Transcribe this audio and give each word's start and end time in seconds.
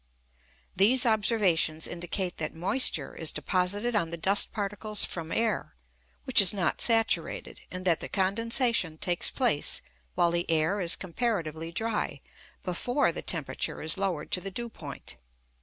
These 0.75 1.05
observations 1.05 1.85
indicate 1.87 2.37
that 2.37 2.55
moisture 2.55 3.13
is 3.13 3.31
deposited 3.31 3.95
on 3.95 4.09
the 4.09 4.17
dust 4.17 4.51
particles 4.51 5.05
from 5.05 5.31
air, 5.31 5.75
which 6.23 6.41
is 6.41 6.55
not 6.55 6.81
saturated, 6.81 7.61
and 7.69 7.85
that 7.85 7.99
the 7.99 8.09
condensation 8.09 8.97
takes 8.97 9.29
place 9.29 9.83
while 10.15 10.31
the 10.31 10.49
air 10.49 10.81
is 10.81 10.95
comparatively 10.95 11.71
dry, 11.71 12.19
before 12.63 13.11
the 13.11 13.21
temperature 13.21 13.79
is 13.79 13.95
lowered 13.95 14.31
to 14.31 14.41
the 14.41 14.49
dew 14.49 14.69
point. 14.69 15.17